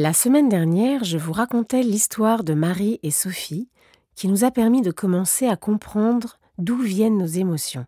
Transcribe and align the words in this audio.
La 0.00 0.12
semaine 0.12 0.48
dernière, 0.48 1.02
je 1.02 1.18
vous 1.18 1.32
racontais 1.32 1.82
l'histoire 1.82 2.44
de 2.44 2.54
Marie 2.54 3.00
et 3.02 3.10
Sophie 3.10 3.68
qui 4.14 4.28
nous 4.28 4.44
a 4.44 4.52
permis 4.52 4.80
de 4.80 4.92
commencer 4.92 5.48
à 5.48 5.56
comprendre 5.56 6.38
d'où 6.56 6.76
viennent 6.76 7.18
nos 7.18 7.26
émotions. 7.26 7.84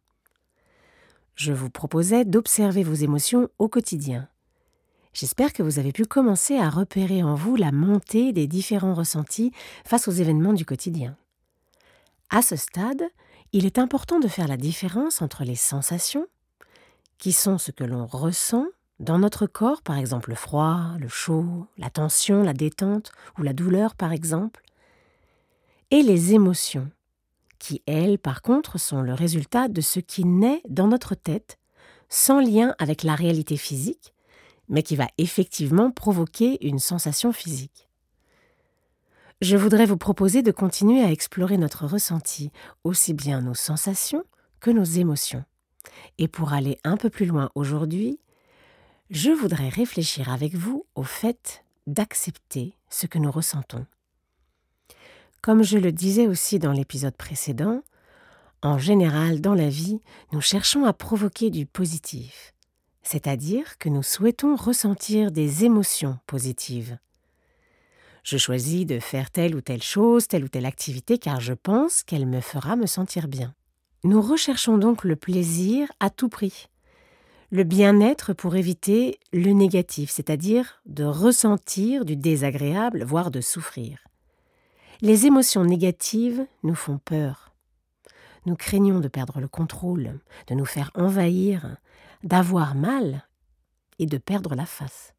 Je 1.36 1.52
vous 1.52 1.70
proposais 1.70 2.24
d'observer 2.24 2.82
vos 2.82 2.94
émotions 2.94 3.48
au 3.60 3.68
quotidien. 3.68 4.28
J'espère 5.12 5.52
que 5.52 5.62
vous 5.62 5.78
avez 5.78 5.92
pu 5.92 6.04
commencer 6.04 6.58
à 6.58 6.68
repérer 6.68 7.22
en 7.22 7.36
vous 7.36 7.54
la 7.54 7.70
montée 7.70 8.32
des 8.32 8.48
différents 8.48 8.94
ressentis 8.94 9.52
face 9.84 10.08
aux 10.08 10.10
événements 10.10 10.52
du 10.52 10.64
quotidien. 10.64 11.16
À 12.28 12.42
ce 12.42 12.56
stade, 12.56 13.04
il 13.52 13.66
est 13.66 13.78
important 13.78 14.18
de 14.18 14.26
faire 14.26 14.48
la 14.48 14.56
différence 14.56 15.22
entre 15.22 15.44
les 15.44 15.54
sensations, 15.54 16.26
qui 17.18 17.30
sont 17.30 17.56
ce 17.56 17.70
que 17.70 17.84
l'on 17.84 18.04
ressent 18.04 18.66
dans 19.00 19.18
notre 19.18 19.46
corps, 19.46 19.80
par 19.82 19.96
exemple 19.96 20.28
le 20.28 20.36
froid, 20.36 20.92
le 21.00 21.08
chaud, 21.08 21.66
la 21.78 21.88
tension, 21.88 22.42
la 22.42 22.52
détente 22.52 23.12
ou 23.38 23.42
la 23.42 23.54
douleur, 23.54 23.94
par 23.94 24.12
exemple, 24.12 24.62
et 25.90 26.02
les 26.02 26.34
émotions, 26.34 26.90
qui, 27.58 27.82
elles, 27.86 28.18
par 28.18 28.42
contre, 28.42 28.78
sont 28.78 29.00
le 29.00 29.14
résultat 29.14 29.68
de 29.68 29.80
ce 29.80 30.00
qui 30.00 30.24
naît 30.24 30.62
dans 30.68 30.86
notre 30.86 31.14
tête, 31.14 31.58
sans 32.08 32.40
lien 32.40 32.74
avec 32.78 33.02
la 33.02 33.14
réalité 33.14 33.56
physique, 33.56 34.14
mais 34.68 34.82
qui 34.82 34.96
va 34.96 35.08
effectivement 35.18 35.90
provoquer 35.90 36.64
une 36.66 36.78
sensation 36.78 37.32
physique. 37.32 37.88
Je 39.40 39.56
voudrais 39.56 39.86
vous 39.86 39.96
proposer 39.96 40.42
de 40.42 40.52
continuer 40.52 41.02
à 41.02 41.10
explorer 41.10 41.56
notre 41.56 41.86
ressenti, 41.86 42.52
aussi 42.84 43.14
bien 43.14 43.40
nos 43.40 43.54
sensations 43.54 44.24
que 44.60 44.70
nos 44.70 44.84
émotions. 44.84 45.44
Et 46.18 46.28
pour 46.28 46.52
aller 46.52 46.78
un 46.84 46.98
peu 46.98 47.08
plus 47.08 47.24
loin 47.24 47.50
aujourd'hui, 47.54 48.20
je 49.10 49.32
voudrais 49.32 49.68
réfléchir 49.68 50.28
avec 50.28 50.54
vous 50.54 50.86
au 50.94 51.02
fait 51.02 51.64
d'accepter 51.88 52.74
ce 52.88 53.06
que 53.06 53.18
nous 53.18 53.30
ressentons. 53.30 53.84
Comme 55.42 55.64
je 55.64 55.78
le 55.78 55.90
disais 55.90 56.28
aussi 56.28 56.60
dans 56.60 56.72
l'épisode 56.72 57.16
précédent, 57.16 57.82
en 58.62 58.78
général 58.78 59.40
dans 59.40 59.54
la 59.54 59.68
vie, 59.68 60.00
nous 60.32 60.40
cherchons 60.40 60.84
à 60.84 60.92
provoquer 60.92 61.50
du 61.50 61.66
positif, 61.66 62.54
c'est-à-dire 63.02 63.78
que 63.78 63.88
nous 63.88 64.04
souhaitons 64.04 64.54
ressentir 64.54 65.32
des 65.32 65.64
émotions 65.64 66.18
positives. 66.26 66.96
Je 68.22 68.36
choisis 68.36 68.86
de 68.86 69.00
faire 69.00 69.30
telle 69.32 69.56
ou 69.56 69.60
telle 69.60 69.82
chose, 69.82 70.28
telle 70.28 70.44
ou 70.44 70.48
telle 70.48 70.66
activité 70.66 71.18
car 71.18 71.40
je 71.40 71.54
pense 71.54 72.04
qu'elle 72.04 72.26
me 72.26 72.40
fera 72.40 72.76
me 72.76 72.86
sentir 72.86 73.26
bien. 73.26 73.54
Nous 74.04 74.22
recherchons 74.22 74.78
donc 74.78 75.02
le 75.02 75.16
plaisir 75.16 75.88
à 75.98 76.10
tout 76.10 76.28
prix, 76.28 76.69
le 77.50 77.64
bien-être 77.64 78.32
pour 78.32 78.54
éviter 78.54 79.18
le 79.32 79.50
négatif, 79.50 80.10
c'est-à-dire 80.10 80.80
de 80.86 81.04
ressentir 81.04 82.04
du 82.04 82.16
désagréable, 82.16 83.02
voire 83.02 83.30
de 83.30 83.40
souffrir. 83.40 83.98
Les 85.00 85.26
émotions 85.26 85.64
négatives 85.64 86.46
nous 86.62 86.74
font 86.74 86.98
peur. 86.98 87.52
Nous 88.46 88.54
craignons 88.54 89.00
de 89.00 89.08
perdre 89.08 89.40
le 89.40 89.48
contrôle, 89.48 90.20
de 90.46 90.54
nous 90.54 90.64
faire 90.64 90.90
envahir, 90.94 91.76
d'avoir 92.22 92.74
mal 92.74 93.26
et 93.98 94.06
de 94.06 94.18
perdre 94.18 94.54
la 94.54 94.66
face. 94.66 95.14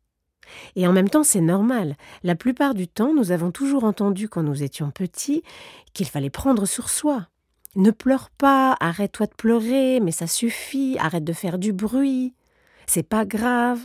Et 0.76 0.88
en 0.88 0.94
même 0.94 1.10
temps, 1.10 1.24
c'est 1.24 1.42
normal. 1.42 1.98
La 2.24 2.36
plupart 2.36 2.74
du 2.74 2.88
temps, 2.88 3.14
nous 3.14 3.32
avons 3.32 3.52
toujours 3.52 3.84
entendu 3.84 4.30
quand 4.30 4.44
nous 4.44 4.64
étions 4.64 4.92
petits 4.92 5.44
qu'il 5.94 6.08
fallait 6.08 6.30
prendre 6.30 6.66
sur 6.66 6.90
soi, 6.90 7.28
ne 7.76 7.92
pleure 7.92 8.30
pas, 8.30 8.76
arrête-toi 8.80 9.28
de 9.28 9.34
pleurer, 9.34 10.00
mais 10.00 10.12
ça 10.12 10.28
suffit, 10.28 10.98
arrête 11.00 11.24
de 11.24 11.34
faire 11.34 11.58
du 11.58 11.74
bruit, 11.74 12.34
c'est 12.86 13.04
pas 13.04 13.26
grave. 13.26 13.80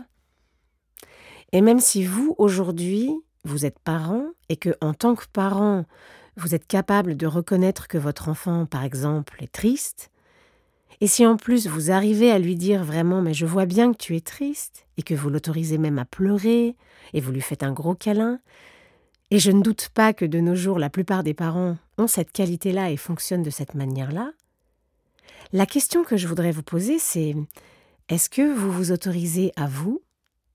Et 1.52 1.60
même 1.60 1.80
si 1.80 2.04
vous, 2.04 2.34
aujourd'hui, 2.38 3.10
vous 3.44 3.64
êtes 3.64 3.78
parent 3.78 4.26
et 4.48 4.56
que, 4.56 4.70
en 4.80 4.94
tant 4.94 5.14
que 5.14 5.26
parent, 5.32 5.84
vous 6.36 6.54
êtes 6.54 6.66
capable 6.66 7.16
de 7.16 7.26
reconnaître 7.26 7.88
que 7.88 7.98
votre 7.98 8.28
enfant, 8.28 8.66
par 8.66 8.84
exemple, 8.84 9.42
est 9.42 9.52
triste, 9.52 10.10
et 11.00 11.06
si 11.06 11.26
en 11.26 11.36
plus 11.36 11.66
vous 11.66 11.90
arrivez 11.90 12.30
à 12.30 12.38
lui 12.38 12.56
dire 12.56 12.82
vraiment 12.82 13.20
mais 13.20 13.34
je 13.34 13.44
vois 13.44 13.66
bien 13.66 13.92
que 13.92 13.98
tu 13.98 14.16
es 14.16 14.20
triste, 14.20 14.86
et 14.96 15.02
que 15.02 15.14
vous 15.14 15.30
l'autorisez 15.30 15.78
même 15.78 15.98
à 15.98 16.04
pleurer, 16.04 16.76
et 17.12 17.20
vous 17.20 17.32
lui 17.32 17.40
faites 17.40 17.62
un 17.62 17.72
gros 17.72 17.94
câlin, 17.94 18.40
et 19.30 19.38
je 19.38 19.50
ne 19.50 19.62
doute 19.62 19.88
pas 19.90 20.12
que 20.12 20.24
de 20.24 20.40
nos 20.40 20.54
jours 20.54 20.78
la 20.78 20.90
plupart 20.90 21.22
des 21.22 21.34
parents 21.34 21.76
ont 21.98 22.06
cette 22.06 22.32
qualité-là 22.32 22.90
et 22.90 22.96
fonctionnent 22.96 23.42
de 23.42 23.50
cette 23.50 23.74
manière-là. 23.74 24.32
La 25.52 25.66
question 25.66 26.04
que 26.04 26.16
je 26.16 26.28
voudrais 26.28 26.52
vous 26.52 26.62
poser, 26.62 26.98
c'est 26.98 27.34
est-ce 28.08 28.30
que 28.30 28.54
vous 28.54 28.70
vous 28.70 28.92
autorisez 28.92 29.52
à 29.56 29.66
vous 29.66 30.02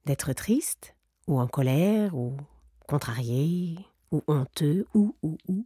d'être 0.06 0.34
triste, 0.34 0.96
ou 1.28 1.40
en 1.40 1.48
colère, 1.48 2.16
ou 2.16 2.36
contrarié, 2.88 3.78
ou 4.12 4.24
honteux, 4.28 4.86
ou, 4.94 5.16
ou, 5.22 5.38
ou? 5.48 5.66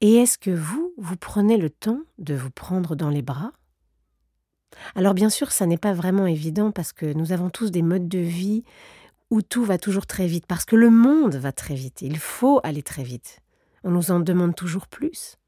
Et 0.00 0.16
est-ce 0.16 0.36
que 0.36 0.50
vous, 0.50 0.92
vous 0.98 1.16
prenez 1.16 1.56
le 1.56 1.70
temps 1.70 2.00
de 2.18 2.34
vous 2.34 2.50
prendre 2.50 2.96
dans 2.96 3.10
les 3.10 3.22
bras? 3.22 3.52
Alors 4.94 5.14
bien 5.14 5.30
sûr, 5.30 5.52
ça 5.52 5.66
n'est 5.66 5.78
pas 5.78 5.92
vraiment 5.92 6.26
évident 6.26 6.72
parce 6.72 6.92
que 6.92 7.12
nous 7.12 7.32
avons 7.32 7.50
tous 7.50 7.70
des 7.70 7.82
modes 7.82 8.08
de 8.08 8.18
vie 8.18 8.64
où 9.32 9.40
tout 9.40 9.64
va 9.64 9.78
toujours 9.78 10.04
très 10.04 10.26
vite, 10.26 10.44
parce 10.46 10.66
que 10.66 10.76
le 10.76 10.90
monde 10.90 11.36
va 11.36 11.52
très 11.52 11.74
vite, 11.74 12.02
il 12.02 12.18
faut 12.18 12.60
aller 12.64 12.82
très 12.82 13.02
vite. 13.02 13.40
On 13.82 13.90
nous 13.90 14.10
en 14.10 14.20
demande 14.20 14.54
toujours 14.54 14.86
plus. 14.86 15.38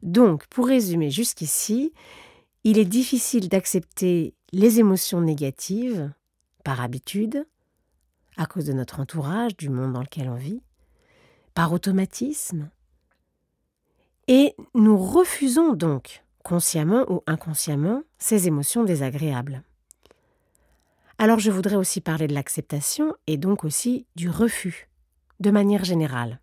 Donc, 0.00 0.46
pour 0.46 0.68
résumer 0.68 1.10
jusqu'ici, 1.10 1.92
il 2.62 2.78
est 2.78 2.84
difficile 2.84 3.48
d'accepter 3.48 4.36
les 4.52 4.78
émotions 4.78 5.20
négatives, 5.20 6.12
par 6.62 6.80
habitude, 6.80 7.48
à 8.36 8.46
cause 8.46 8.66
de 8.66 8.72
notre 8.72 9.00
entourage, 9.00 9.56
du 9.56 9.68
monde 9.68 9.94
dans 9.94 10.02
lequel 10.02 10.28
on 10.28 10.36
vit, 10.36 10.62
par 11.54 11.72
automatisme. 11.72 12.70
Et 14.28 14.54
nous 14.76 14.96
refusons 14.96 15.72
donc, 15.72 16.22
consciemment 16.44 17.10
ou 17.10 17.24
inconsciemment, 17.26 18.04
ces 18.18 18.46
émotions 18.46 18.84
désagréables. 18.84 19.64
Alors 21.22 21.38
je 21.38 21.52
voudrais 21.52 21.76
aussi 21.76 22.00
parler 22.00 22.26
de 22.26 22.34
l'acceptation 22.34 23.14
et 23.28 23.36
donc 23.36 23.62
aussi 23.62 24.08
du 24.16 24.28
refus, 24.28 24.88
de 25.38 25.52
manière 25.52 25.84
générale. 25.84 26.40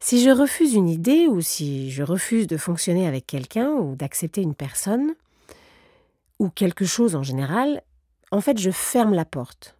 Si 0.00 0.24
je 0.24 0.30
refuse 0.30 0.74
une 0.74 0.88
idée 0.88 1.28
ou 1.28 1.40
si 1.40 1.92
je 1.92 2.02
refuse 2.02 2.48
de 2.48 2.56
fonctionner 2.56 3.06
avec 3.06 3.28
quelqu'un 3.28 3.70
ou 3.70 3.94
d'accepter 3.94 4.42
une 4.42 4.56
personne, 4.56 5.14
ou 6.40 6.50
quelque 6.50 6.84
chose 6.84 7.14
en 7.14 7.22
général, 7.22 7.84
en 8.32 8.40
fait 8.40 8.58
je 8.58 8.72
ferme 8.72 9.14
la 9.14 9.24
porte. 9.24 9.76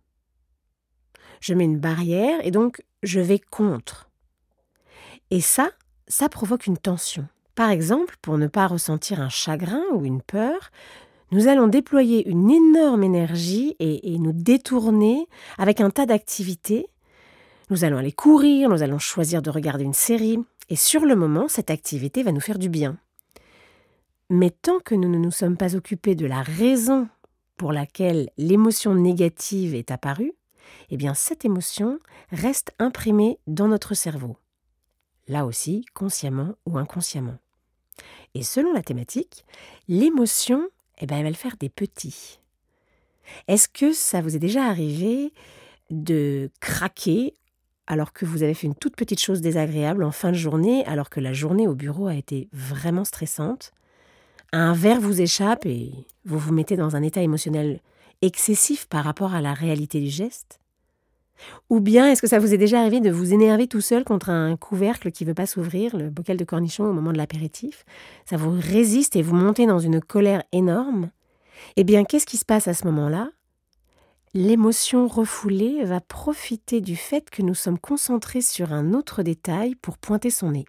Je 1.40 1.52
mets 1.52 1.64
une 1.64 1.80
barrière 1.80 2.38
et 2.46 2.52
donc 2.52 2.84
je 3.02 3.18
vais 3.18 3.40
contre. 3.40 4.08
Et 5.32 5.40
ça, 5.40 5.70
ça 6.06 6.28
provoque 6.28 6.68
une 6.68 6.78
tension. 6.78 7.26
Par 7.56 7.70
exemple, 7.70 8.18
pour 8.22 8.38
ne 8.38 8.46
pas 8.46 8.68
ressentir 8.68 9.20
un 9.20 9.28
chagrin 9.28 9.82
ou 9.94 10.04
une 10.04 10.22
peur, 10.22 10.70
nous 11.30 11.48
allons 11.48 11.66
déployer 11.66 12.26
une 12.28 12.50
énorme 12.50 13.04
énergie 13.04 13.76
et, 13.78 14.18
nous 14.18 14.32
détourner 14.32 15.26
avec 15.58 15.80
un 15.80 15.90
tas 15.90 16.06
d'activités. 16.06 16.86
Nous 17.70 17.84
allons 17.84 17.98
aller 17.98 18.12
courir, 18.12 18.70
nous 18.70 18.82
allons 18.82 18.98
choisir 18.98 19.42
de 19.42 19.50
regarder 19.50 19.84
une 19.84 19.92
série, 19.92 20.38
et 20.70 20.76
sur 20.76 21.04
le 21.04 21.16
moment, 21.16 21.48
cette 21.48 21.70
activité 21.70 22.22
va 22.22 22.32
nous 22.32 22.40
faire 22.40 22.58
du 22.58 22.68
bien. 22.68 22.96
Mais 24.30 24.50
tant 24.50 24.78
que 24.80 24.94
nous 24.94 25.08
ne 25.08 25.18
nous 25.18 25.30
sommes 25.30 25.56
pas 25.56 25.74
occupés 25.76 26.14
de 26.14 26.26
la 26.26 26.42
raison 26.42 27.08
pour 27.56 27.72
laquelle 27.72 28.30
l'émotion 28.38 28.94
négative 28.94 29.74
est 29.74 29.90
apparue, 29.90 30.32
eh 30.90 30.96
bien 30.96 31.14
cette 31.14 31.44
émotion 31.44 31.98
reste 32.30 32.72
imprimée 32.78 33.38
dans 33.46 33.68
notre 33.68 33.94
cerveau. 33.94 34.36
Là 35.26 35.44
aussi, 35.44 35.84
consciemment 35.94 36.54
ou 36.66 36.78
inconsciemment. 36.78 37.36
Et 38.34 38.42
selon 38.42 38.72
la 38.72 38.82
thématique, 38.82 39.44
l'émotion 39.88 40.68
eh 41.00 41.06
ben, 41.06 41.16
elle 41.16 41.24
va 41.24 41.30
le 41.30 41.34
faire 41.34 41.56
des 41.58 41.68
petits. 41.68 42.40
Est-ce 43.46 43.68
que 43.68 43.92
ça 43.92 44.20
vous 44.20 44.36
est 44.36 44.40
déjà 44.40 44.64
arrivé 44.64 45.32
de 45.90 46.50
craquer 46.60 47.34
alors 47.86 48.12
que 48.12 48.26
vous 48.26 48.42
avez 48.42 48.54
fait 48.54 48.66
une 48.66 48.74
toute 48.74 48.96
petite 48.96 49.20
chose 49.20 49.40
désagréable 49.40 50.04
en 50.04 50.10
fin 50.10 50.30
de 50.30 50.36
journée, 50.36 50.84
alors 50.86 51.08
que 51.08 51.20
la 51.20 51.32
journée 51.32 51.66
au 51.66 51.74
bureau 51.74 52.06
a 52.06 52.14
été 52.14 52.48
vraiment 52.52 53.04
stressante? 53.04 53.72
Un 54.52 54.72
verre 54.74 55.00
vous 55.00 55.20
échappe 55.20 55.66
et 55.66 55.92
vous 56.24 56.38
vous 56.38 56.52
mettez 56.52 56.76
dans 56.76 56.96
un 56.96 57.02
état 57.02 57.22
émotionnel 57.22 57.80
excessif 58.22 58.86
par 58.86 59.04
rapport 59.04 59.34
à 59.34 59.40
la 59.40 59.54
réalité 59.54 60.00
du 60.00 60.08
geste? 60.08 60.60
Ou 61.70 61.80
bien 61.80 62.10
est-ce 62.10 62.22
que 62.22 62.28
ça 62.28 62.38
vous 62.38 62.52
est 62.52 62.58
déjà 62.58 62.80
arrivé 62.80 63.00
de 63.00 63.10
vous 63.10 63.32
énerver 63.32 63.66
tout 63.66 63.80
seul 63.80 64.04
contre 64.04 64.30
un 64.30 64.56
couvercle 64.56 65.10
qui 65.12 65.24
ne 65.24 65.28
veut 65.28 65.34
pas 65.34 65.46
s'ouvrir, 65.46 65.96
le 65.96 66.10
bocal 66.10 66.36
de 66.36 66.44
cornichons 66.44 66.84
au 66.84 66.92
moment 66.92 67.12
de 67.12 67.18
l'apéritif? 67.18 67.84
Ça 68.24 68.36
vous 68.36 68.50
résiste 68.50 69.16
et 69.16 69.22
vous 69.22 69.34
montez 69.34 69.66
dans 69.66 69.78
une 69.78 70.00
colère 70.00 70.42
énorme? 70.52 71.10
Eh 71.76 71.84
bien, 71.84 72.04
qu'est-ce 72.04 72.26
qui 72.26 72.36
se 72.36 72.44
passe 72.44 72.68
à 72.68 72.74
ce 72.74 72.86
moment-là? 72.86 73.30
L'émotion 74.34 75.08
refoulée 75.08 75.84
va 75.84 76.00
profiter 76.00 76.80
du 76.80 76.96
fait 76.96 77.30
que 77.30 77.42
nous 77.42 77.54
sommes 77.54 77.78
concentrés 77.78 78.42
sur 78.42 78.72
un 78.72 78.92
autre 78.92 79.22
détail 79.22 79.74
pour 79.74 79.96
pointer 79.96 80.30
son 80.30 80.52
nez. 80.52 80.66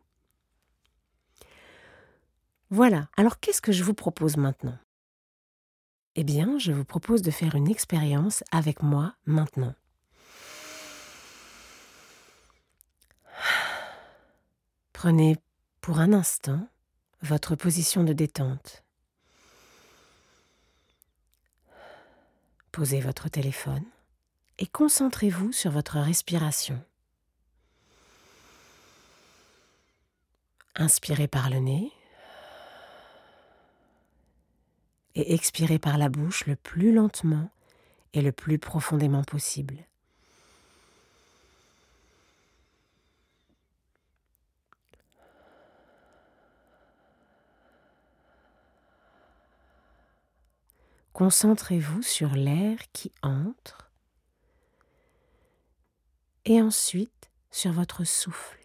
Voilà, 2.69 3.10
alors 3.18 3.39
qu'est-ce 3.39 3.62
que 3.62 3.71
je 3.71 3.83
vous 3.83 3.94
propose 3.94 4.38
maintenant? 4.38 4.77
Eh 6.16 6.24
bien, 6.24 6.57
je 6.57 6.71
vous 6.71 6.86
propose 6.86 7.21
de 7.21 7.31
faire 7.31 7.56
une 7.56 7.69
expérience 7.69 8.44
avec 8.51 8.83
moi 8.83 9.13
maintenant. 9.25 9.74
Prenez 15.01 15.38
pour 15.80 16.00
un 16.00 16.12
instant 16.12 16.68
votre 17.22 17.56
position 17.56 18.04
de 18.04 18.12
détente. 18.12 18.84
Posez 22.74 23.00
votre 23.00 23.30
téléphone 23.30 23.86
et 24.57 24.68
concentrez-vous 24.68 25.54
sur 25.54 25.72
votre 25.72 26.00
respiration. 26.00 26.84
Inspirez 30.75 31.30
par 31.30 31.50
le 31.50 31.60
nez 31.60 31.94
et 35.16 35.34
expirez 35.34 35.80
par 35.80 35.98
la 35.98 36.10
bouche 36.10 36.45
le 36.45 36.57
plus 36.57 36.92
lentement 36.92 37.50
et 38.12 38.22
le 38.22 38.34
plus 38.34 38.60
profondément 38.60 39.24
possible. 39.24 39.78
Concentrez-vous 51.13 52.01
sur 52.01 52.29
l'air 52.35 52.77
qui 52.94 53.11
entre 53.21 53.91
et 56.45 56.61
ensuite 56.61 57.29
sur 57.51 57.71
votre 57.71 58.03
souffle 58.03 58.59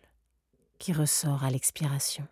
qui 0.79 0.93
ressort 0.93 1.45
à 1.45 1.51
l'expiration. 1.51 2.27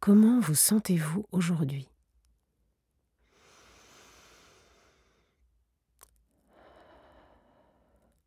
Comment 0.00 0.40
vous 0.40 0.54
sentez-vous 0.54 1.26
aujourd'hui? 1.32 1.88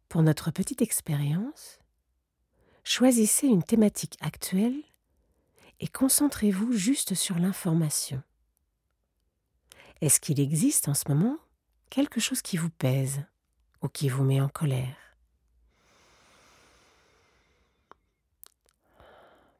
Pour 0.09 0.23
notre 0.23 0.50
petite 0.50 0.81
expérience, 0.81 1.77
choisissez 2.83 3.45
une 3.45 3.61
thématique 3.61 4.17
actuelle 4.21 4.81
et 5.79 5.88
concentrez-vous 5.88 6.73
juste 6.73 7.13
sur 7.13 7.38
l'information. 7.38 8.23
Est-ce 10.01 10.19
qu'il 10.19 10.39
existe 10.39 10.88
en 10.88 10.95
ce 10.95 11.07
moment 11.07 11.38
quelque 11.91 12.19
chose 12.19 12.41
qui 12.41 12.57
vous 12.57 12.71
pèse 12.71 13.23
ou 13.83 13.88
qui 13.88 14.09
vous 14.09 14.23
met 14.23 14.41
en 14.41 14.50
colère? 14.50 14.97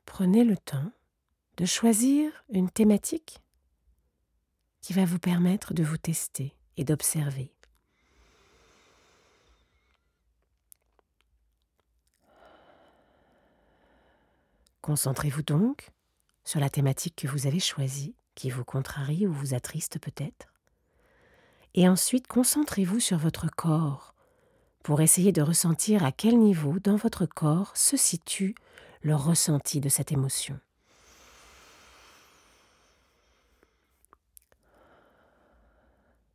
Prenez 0.08 0.44
le 0.44 0.58
temps 0.58 0.92
de 1.58 1.66
choisir 1.66 2.32
une 2.50 2.72
thématique 2.72 3.40
qui 4.82 4.94
va 4.94 5.06
vous 5.06 5.20
permettre 5.20 5.76
de 5.76 5.84
vous 5.84 5.98
tester 5.98 6.56
et 6.76 6.84
d'observer. 6.84 7.54
Concentrez-vous 14.90 15.44
donc 15.44 15.92
sur 16.44 16.60
la 16.60 16.72
thématique 16.72 17.16
que 17.16 17.28
vous 17.28 17.46
avez 17.46 17.60
choisie, 17.60 18.16
qui 18.34 18.50
vous 18.50 18.64
contrarie 18.64 19.28
ou 19.28 19.32
vous 19.32 19.54
attriste 19.54 20.00
peut-être. 20.00 20.52
Et 21.76 21.88
ensuite, 21.88 22.26
concentrez-vous 22.26 23.00
sur 23.00 23.20
votre 23.20 23.52
corps 23.52 24.16
pour 24.82 25.02
essayer 25.02 25.32
de 25.32 25.44
ressentir 25.44 26.04
à 26.04 26.12
quel 26.12 26.40
niveau 26.40 26.80
dans 26.80 26.96
votre 26.96 27.28
corps 27.28 27.78
se 27.78 27.98
situe 27.98 28.56
le 29.04 29.16
ressenti 29.16 29.80
de 29.80 29.90
cette 29.90 30.12
émotion. 30.12 30.60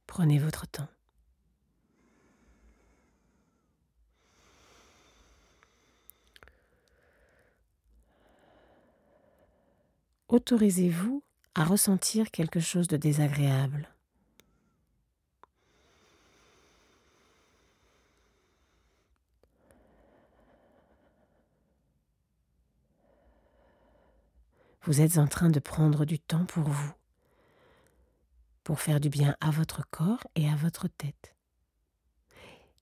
Prenez 0.07 0.39
votre 0.39 0.69
temps. 0.69 0.94
Autorisez-vous 10.35 11.23
à 11.55 11.65
ressentir 11.65 12.33
quelque 12.33 12.59
chose 12.59 12.89
de 12.89 12.97
désagréable? 12.97 13.89
Vous 24.83 25.01
êtes 25.01 25.19
en 25.19 25.29
train 25.29 25.51
de 25.51 25.61
prendre 25.61 26.05
du 26.05 26.19
temps 26.19 26.45
pour 26.45 26.65
vous, 26.65 26.93
pour 28.65 28.81
faire 28.81 28.99
du 28.99 29.09
bien 29.09 29.37
à 29.41 29.53
votre 29.53 29.89
corps 29.91 30.27
et 30.35 30.49
à 30.49 30.57
votre 30.57 30.89
tête. 30.89 31.37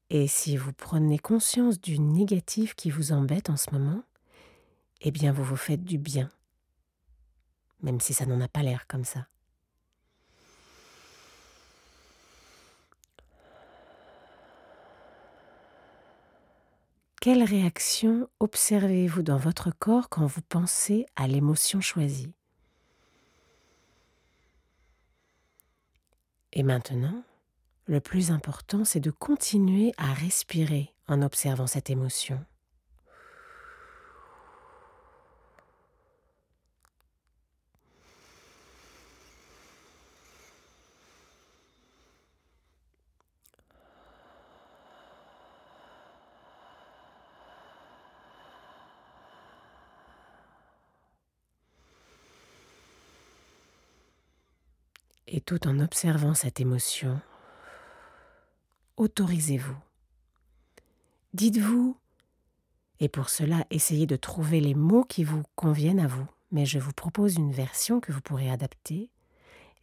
Et 0.09 0.27
si 0.27 0.57
vous 0.57 0.73
prenez 0.73 1.19
conscience 1.19 1.81
du 1.81 1.99
négatif 1.99 2.75
qui 2.75 2.89
vous 2.91 3.13
embête 3.13 3.51
en 3.51 3.59
ce 3.59 3.71
moment, 3.73 4.03
eh 5.03 5.11
bien 5.11 5.33
vous 5.33 5.45
vous 5.45 5.57
faites 5.57 5.85
du 5.85 5.99
bien 5.99 6.31
même 7.83 8.01
si 8.01 8.15
ça 8.15 8.27
n'en 8.27 8.41
a 8.41 8.49
pas 8.49 8.63
l'air 8.63 8.87
comme 8.87 9.05
ça. 9.05 9.27
Quelle 17.21 17.45
réaction 17.45 18.29
observez-vous 18.41 19.23
dans 19.23 19.37
votre 19.37 19.71
corps 19.71 20.09
quand 20.09 20.27
vous 20.27 20.43
pensez 20.43 21.07
à 21.15 21.29
l'émotion 21.29 21.81
choisie? 21.81 22.35
Et 26.53 26.65
maintenant, 26.65 27.23
le 27.87 28.01
plus 28.01 28.33
important, 28.33 28.85
c'est 28.85 28.99
de 28.99 29.13
continuer 29.13 29.93
à 29.99 30.13
respirer 30.13 30.93
en 31.07 31.23
observant 31.23 31.69
cette 31.69 31.91
émotion. 31.91 32.45
Et 55.35 55.41
tout 55.41 55.67
en 55.67 55.81
observant 55.81 56.35
cette 56.35 56.61
émotion, 56.61 57.19
autorisez-vous. 58.99 59.79
Dites-vous, 61.33 61.97
et 63.01 63.09
pour 63.09 63.31
cela 63.31 63.65
essayez 63.71 64.07
de 64.07 64.17
trouver 64.17 64.61
les 64.61 64.75
mots 64.75 65.05
qui 65.05 65.25
vous 65.25 65.43
conviennent 65.57 66.01
à 66.01 66.07
vous, 66.07 66.27
mais 66.51 66.67
je 66.67 66.79
vous 66.79 66.93
propose 66.93 67.37
une 67.37 67.51
version 67.51 67.99
que 67.99 68.13
vous 68.13 68.21
pourrez 68.21 68.51
adapter. 68.51 69.09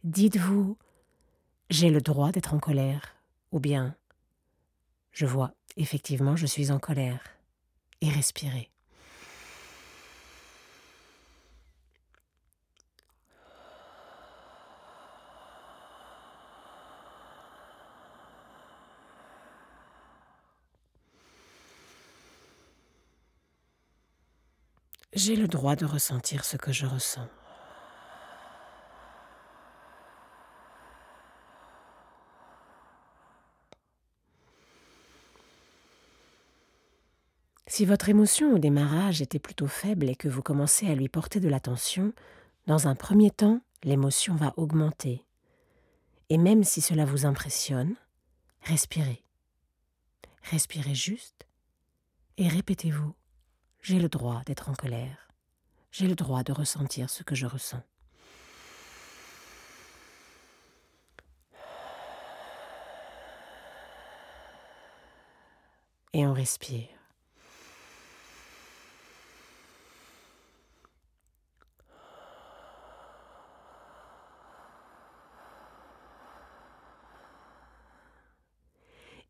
Dites-vous, 0.04 0.78
j'ai 1.68 1.90
le 1.90 2.00
droit 2.00 2.30
d'être 2.30 2.54
en 2.54 2.60
colère, 2.60 3.16
ou 3.50 3.58
bien, 3.58 3.96
je 5.10 5.26
vois, 5.26 5.52
effectivement, 5.76 6.36
je 6.36 6.46
suis 6.46 6.70
en 6.70 6.78
colère, 6.78 7.24
et 8.02 8.08
respirez. 8.08 8.70
J'ai 25.12 25.34
le 25.34 25.48
droit 25.48 25.74
de 25.74 25.84
ressentir 25.84 26.44
ce 26.44 26.56
que 26.56 26.72
je 26.72 26.86
ressens. 26.86 27.28
Si 37.66 37.84
votre 37.84 38.08
émotion 38.08 38.54
au 38.54 38.58
démarrage 38.58 39.20
était 39.20 39.40
plutôt 39.40 39.66
faible 39.66 40.08
et 40.08 40.14
que 40.14 40.28
vous 40.28 40.42
commencez 40.42 40.88
à 40.88 40.94
lui 40.94 41.08
porter 41.08 41.40
de 41.40 41.48
l'attention, 41.48 42.12
dans 42.68 42.86
un 42.86 42.94
premier 42.94 43.32
temps, 43.32 43.60
l'émotion 43.82 44.36
va 44.36 44.54
augmenter. 44.56 45.24
Et 46.28 46.38
même 46.38 46.62
si 46.62 46.80
cela 46.80 47.04
vous 47.04 47.26
impressionne, 47.26 47.96
respirez. 48.62 49.24
Respirez 50.44 50.94
juste 50.94 51.46
et 52.38 52.46
répétez-vous, 52.46 53.14
j'ai 53.82 53.98
le 53.98 54.08
droit 54.08 54.42
d'être 54.46 54.68
en 54.68 54.74
colère. 54.74 55.28
J'ai 55.90 56.06
le 56.06 56.14
droit 56.14 56.42
de 56.42 56.52
ressentir 56.52 57.10
ce 57.10 57.22
que 57.22 57.34
je 57.34 57.46
ressens. 57.46 57.82
Et 66.12 66.26
on 66.26 66.32
respire. 66.32 66.88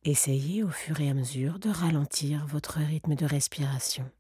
Essayez 0.03 0.63
au 0.65 0.71
fur 0.71 0.99
et 1.01 1.11
à 1.11 1.15
mesure 1.15 1.59
de 1.59 1.69
ralentir 1.69 2.47
votre 2.47 2.79
rythme 2.79 3.15
de 3.15 3.27
respiration. 3.27 4.11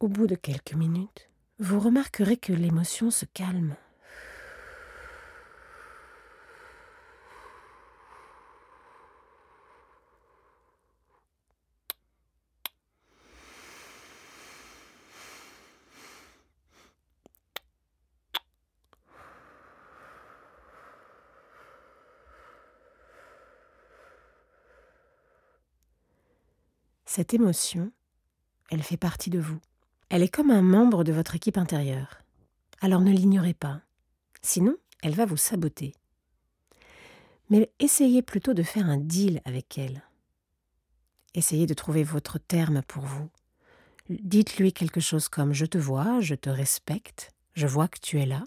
Au 0.00 0.08
bout 0.08 0.26
de 0.26 0.34
quelques 0.34 0.72
minutes, 0.72 1.28
vous 1.58 1.78
remarquerez 1.78 2.38
que 2.38 2.54
l'émotion 2.54 3.10
se 3.10 3.26
calme. 3.26 3.76
Cette 27.04 27.34
émotion, 27.34 27.92
elle 28.70 28.82
fait 28.82 28.96
partie 28.96 29.28
de 29.28 29.40
vous. 29.40 29.60
Elle 30.10 30.24
est 30.24 30.28
comme 30.28 30.50
un 30.50 30.60
membre 30.60 31.04
de 31.04 31.12
votre 31.12 31.36
équipe 31.36 31.56
intérieure. 31.56 32.18
Alors 32.80 33.00
ne 33.00 33.12
l'ignorez 33.12 33.54
pas. 33.54 33.80
Sinon, 34.42 34.76
elle 35.02 35.14
va 35.14 35.24
vous 35.24 35.36
saboter. 35.36 35.94
Mais 37.48 37.70
essayez 37.78 38.20
plutôt 38.20 38.52
de 38.52 38.64
faire 38.64 38.86
un 38.86 38.96
deal 38.96 39.40
avec 39.44 39.78
elle. 39.78 40.02
Essayez 41.34 41.66
de 41.66 41.74
trouver 41.74 42.02
votre 42.02 42.38
terme 42.38 42.82
pour 42.82 43.04
vous. 43.04 43.30
Dites-lui 44.08 44.72
quelque 44.72 45.00
chose 45.00 45.28
comme 45.28 45.52
Je 45.52 45.66
te 45.66 45.78
vois, 45.78 46.20
je 46.20 46.34
te 46.34 46.50
respecte, 46.50 47.30
je 47.54 47.68
vois 47.68 47.86
que 47.86 48.00
tu 48.00 48.18
es 48.18 48.26
là. 48.26 48.42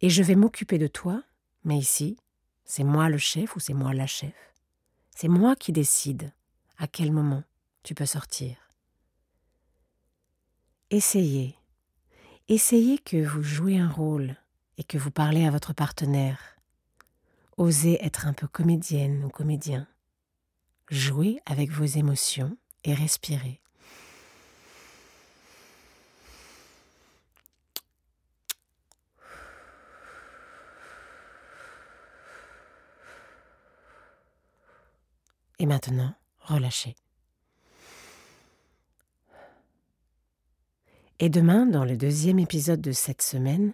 Et 0.00 0.08
je 0.08 0.22
vais 0.22 0.34
m'occuper 0.34 0.78
de 0.78 0.86
toi, 0.86 1.22
mais 1.64 1.76
ici, 1.76 2.16
c'est 2.64 2.84
moi 2.84 3.10
le 3.10 3.18
chef 3.18 3.54
ou 3.54 3.60
c'est 3.60 3.74
moi 3.74 3.92
la 3.92 4.06
chef. 4.06 4.54
C'est 5.14 5.28
moi 5.28 5.56
qui 5.56 5.72
décide 5.72 6.32
à 6.78 6.86
quel 6.86 7.12
moment 7.12 7.44
tu 7.82 7.94
peux 7.94 8.06
sortir. 8.06 8.65
Essayez. 10.92 11.58
Essayez 12.48 12.98
que 12.98 13.16
vous 13.16 13.42
jouez 13.42 13.76
un 13.76 13.88
rôle 13.88 14.36
et 14.78 14.84
que 14.84 14.98
vous 14.98 15.10
parlez 15.10 15.44
à 15.44 15.50
votre 15.50 15.72
partenaire. 15.72 16.56
Osez 17.56 17.98
être 18.04 18.28
un 18.28 18.32
peu 18.32 18.46
comédienne 18.46 19.24
ou 19.24 19.28
comédien. 19.28 19.88
Jouez 20.88 21.40
avec 21.44 21.70
vos 21.70 21.84
émotions 21.84 22.56
et 22.84 22.94
respirez. 22.94 23.60
Et 35.58 35.66
maintenant, 35.66 36.14
relâchez. 36.38 36.94
Et 41.18 41.30
demain, 41.30 41.64
dans 41.64 41.84
le 41.84 41.96
deuxième 41.96 42.38
épisode 42.38 42.80
de 42.80 42.92
cette 42.92 43.22
semaine, 43.22 43.72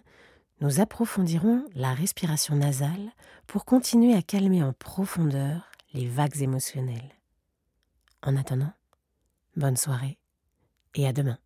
nous 0.61 0.79
approfondirons 0.79 1.65
la 1.75 1.93
respiration 1.93 2.55
nasale 2.55 3.11
pour 3.47 3.65
continuer 3.65 4.13
à 4.15 4.21
calmer 4.21 4.63
en 4.63 4.71
profondeur 4.71 5.69
les 5.93 6.07
vagues 6.07 6.41
émotionnelles. 6.41 7.11
En 8.21 8.37
attendant, 8.37 8.71
bonne 9.57 9.75
soirée 9.75 10.17
et 10.95 11.05
à 11.05 11.11
demain. 11.11 11.37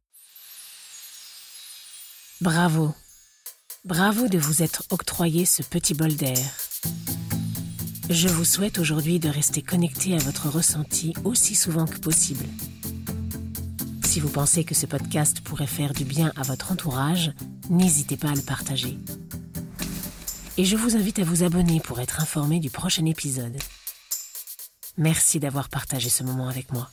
Bravo. 2.42 2.94
Bravo 3.84 4.28
de 4.28 4.38
vous 4.38 4.62
être 4.62 4.84
octroyé 4.92 5.46
ce 5.46 5.64
petit 5.64 5.96
bol 5.96 6.14
d'air. 6.16 6.46
Je 8.12 8.28
vous 8.28 8.46
souhaite 8.46 8.78
aujourd'hui 8.78 9.20
de 9.20 9.30
rester 9.30 9.64
connecté 9.64 10.14
à 10.14 10.20
votre 10.20 10.48
ressenti 10.48 11.14
aussi 11.24 11.56
souvent 11.56 11.86
que 11.86 11.98
possible 11.98 12.46
si 14.18 14.22
vous 14.22 14.30
pensez 14.30 14.64
que 14.64 14.74
ce 14.74 14.88
podcast 14.88 15.42
pourrait 15.42 15.68
faire 15.68 15.94
du 15.94 16.04
bien 16.04 16.32
à 16.36 16.42
votre 16.42 16.72
entourage, 16.72 17.32
n'hésitez 17.70 18.18
pas 18.18 18.30
à 18.30 18.34
le 18.34 18.42
partager. 18.42 18.98
Et 20.58 20.66
je 20.66 20.76
vous 20.76 20.96
invite 20.96 21.20
à 21.20 21.24
vous 21.24 21.44
abonner 21.44 21.80
pour 21.80 22.00
être 22.00 22.20
informé 22.20 22.60
du 22.60 22.72
prochain 22.72 23.06
épisode. 23.06 23.56
Merci 24.98 25.40
d'avoir 25.40 25.70
partagé 25.70 26.10
ce 26.10 26.24
moment 26.24 26.50
avec 26.50 26.74
moi. 26.74 26.90